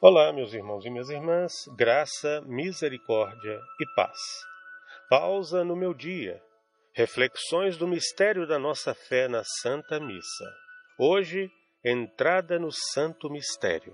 Olá, 0.00 0.32
meus 0.32 0.54
irmãos 0.54 0.86
e 0.86 0.90
minhas 0.90 1.08
irmãs, 1.10 1.52
graça, 1.76 2.40
misericórdia 2.42 3.60
e 3.80 3.94
paz. 3.96 4.16
Pausa 5.10 5.64
no 5.64 5.74
meu 5.74 5.92
dia. 5.92 6.40
Reflexões 6.94 7.76
do 7.76 7.84
mistério 7.84 8.46
da 8.46 8.60
nossa 8.60 8.94
fé 8.94 9.26
na 9.26 9.42
Santa 9.60 9.98
Missa. 9.98 10.44
Hoje, 10.96 11.50
entrada 11.84 12.60
no 12.60 12.70
Santo 12.70 13.28
Mistério. 13.28 13.92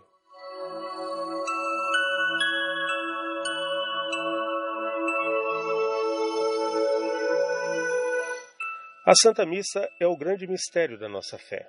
A 9.07 9.15
Santa 9.23 9.47
Missa 9.47 9.89
é 9.99 10.07
o 10.07 10.19
grande 10.19 10.47
mistério 10.47 10.99
da 10.99 11.09
nossa 11.09 11.39
fé. 11.39 11.67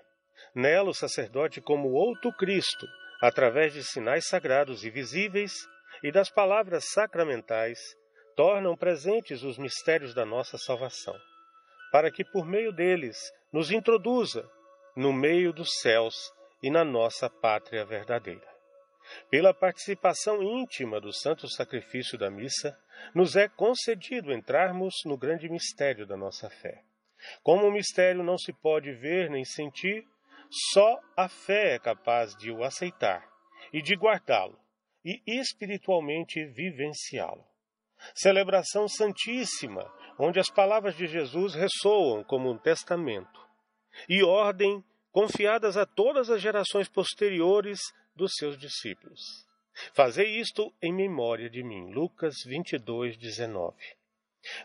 Nela, 0.53 0.89
o 0.89 0.94
sacerdote, 0.94 1.61
como 1.61 1.94
outro 1.94 2.33
Cristo, 2.33 2.86
através 3.21 3.73
de 3.73 3.83
sinais 3.83 4.27
sagrados 4.27 4.83
e 4.83 4.89
visíveis 4.89 5.53
e 6.03 6.11
das 6.11 6.29
palavras 6.29 6.85
sacramentais, 6.91 7.79
tornam 8.35 8.75
presentes 8.75 9.43
os 9.43 9.57
mistérios 9.57 10.13
da 10.13 10.25
nossa 10.25 10.57
salvação, 10.57 11.15
para 11.91 12.11
que 12.11 12.23
por 12.23 12.45
meio 12.45 12.71
deles 12.71 13.17
nos 13.51 13.71
introduza 13.71 14.49
no 14.95 15.13
meio 15.13 15.53
dos 15.53 15.79
céus 15.79 16.15
e 16.61 16.69
na 16.69 16.83
nossa 16.83 17.29
pátria 17.29 17.85
verdadeira. 17.85 18.47
Pela 19.29 19.53
participação 19.53 20.41
íntima 20.41 20.99
do 20.99 21.13
santo 21.13 21.47
sacrifício 21.47 22.17
da 22.17 22.29
missa, 22.29 22.77
nos 23.13 23.35
é 23.35 23.47
concedido 23.47 24.33
entrarmos 24.33 24.95
no 25.05 25.17
grande 25.17 25.47
mistério 25.49 26.05
da 26.07 26.17
nossa 26.17 26.49
fé. 26.49 26.81
Como 27.43 27.67
o 27.67 27.71
mistério 27.71 28.23
não 28.23 28.38
se 28.38 28.52
pode 28.52 28.91
ver 28.94 29.29
nem 29.29 29.45
sentir, 29.45 30.05
só 30.72 31.00
a 31.17 31.28
fé 31.28 31.75
é 31.75 31.80
capaz 31.80 32.36
de 32.36 32.52
o 32.52 32.64
aceitar 32.64 33.28
e 33.73 33.81
de 33.81 33.95
guardá-lo 33.95 34.58
e 35.03 35.22
espiritualmente 35.28 36.44
vivenciá-lo. 36.45 37.45
Celebração 38.14 38.88
Santíssima, 38.88 39.86
onde 40.17 40.39
as 40.39 40.50
palavras 40.50 40.95
de 40.95 41.08
Jesus 41.08 41.53
ressoam 41.53 42.23
como 42.23 42.52
um 42.52 42.58
testamento, 42.58 43.45
e 44.09 44.23
ordem 44.23 44.84
confiadas 45.12 45.78
a 45.78 45.86
todas 45.86 46.30
as 46.30 46.42
gerações 46.42 46.90
posteriores 46.90 47.80
dos 48.16 48.34
seus 48.36 48.58
discípulos. 48.58 49.22
Fazei 49.94 50.40
isto 50.40 50.73
em 50.81 50.94
memória 50.94 51.50
de 51.50 51.64
mim. 51.64 51.92
Lucas 51.92 52.36
22, 52.45 53.17
19. 53.17 53.75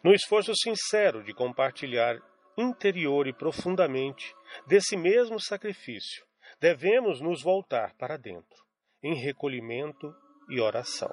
No 0.04 0.12
esforço 0.12 0.52
sincero 0.54 1.22
de 1.22 1.32
compartilhar 1.32 2.16
interior 2.56 3.26
e 3.26 3.32
profundamente 3.32 4.34
desse 4.66 4.96
mesmo 4.96 5.40
sacrifício, 5.40 6.24
devemos 6.60 7.20
nos 7.20 7.42
voltar 7.42 7.94
para 7.94 8.16
dentro, 8.16 8.64
em 9.02 9.14
recolhimento 9.14 10.14
e 10.48 10.60
oração. 10.60 11.10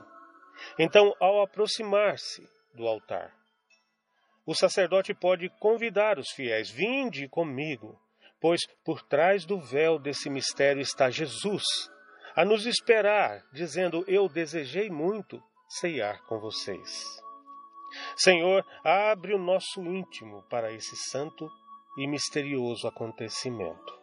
Então, 0.78 1.14
ao 1.20 1.42
aproximar-se 1.42 2.48
do 2.74 2.88
altar, 2.88 3.34
o 4.46 4.56
sacerdote 4.56 5.14
pode 5.14 5.50
convidar 5.60 6.18
os 6.18 6.32
fiéis: 6.32 6.70
Vinde 6.70 7.28
comigo, 7.28 8.00
pois 8.40 8.62
por 8.84 9.02
trás 9.04 9.46
do 9.46 9.60
véu 9.60 10.00
desse 10.00 10.30
mistério 10.30 10.82
está 10.82 11.10
Jesus, 11.10 11.64
a 12.36 12.46
nos 12.46 12.66
esperar, 12.66 13.44
dizendo: 13.52 14.04
Eu 14.08 14.30
desejei 14.30 14.90
muito 14.90 15.44
ceiar 15.68 16.24
com 16.26 16.40
vocês. 16.40 17.27
Senhor, 18.16 18.66
abre 18.84 19.34
o 19.34 19.40
nosso 19.40 19.82
íntimo 19.82 20.44
para 20.50 20.72
esse 20.72 20.96
santo 20.96 21.50
e 21.98 22.08
misterioso 22.08 22.88
acontecimento. 22.88 23.98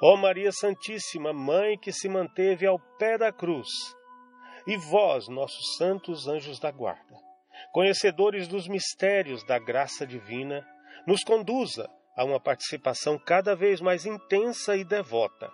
Ó 0.00 0.16
Maria 0.16 0.52
Santíssima, 0.52 1.32
Mãe 1.32 1.78
que 1.78 1.92
se 1.92 2.08
manteve 2.08 2.66
ao 2.66 2.78
pé 2.98 3.18
da 3.18 3.32
cruz, 3.32 3.68
e 4.66 4.76
vós, 4.76 5.28
nossos 5.28 5.76
santos 5.76 6.28
anjos 6.28 6.60
da 6.60 6.70
guarda, 6.70 7.16
conhecedores 7.72 8.46
dos 8.46 8.68
mistérios 8.68 9.44
da 9.44 9.58
graça 9.58 10.06
divina, 10.06 10.64
nos 11.06 11.24
conduza 11.24 11.88
a 12.16 12.24
uma 12.24 12.38
participação 12.38 13.18
cada 13.18 13.56
vez 13.56 13.80
mais 13.80 14.06
intensa 14.06 14.76
e 14.76 14.84
devota 14.84 15.50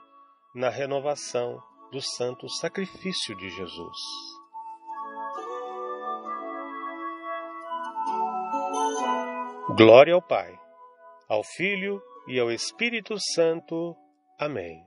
na 0.54 0.68
renovação 0.68 1.58
do 1.90 2.00
santo 2.00 2.48
sacrifício 2.48 3.36
de 3.36 3.48
Jesus. 3.50 4.37
Glória 9.76 10.14
ao 10.14 10.22
Pai, 10.22 10.58
ao 11.28 11.44
Filho 11.44 12.00
e 12.26 12.40
ao 12.40 12.50
Espírito 12.50 13.16
Santo. 13.34 13.94
Amém. 14.38 14.82